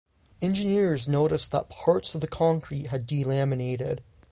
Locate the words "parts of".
1.69-2.21